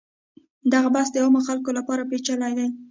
دغه 0.73 0.89
بحث 0.95 1.09
د 1.11 1.15
عامو 1.23 1.39
خلکو 1.47 1.69
لپاره 1.77 2.07
پیچلی 2.11 2.53
دی. 2.57 2.67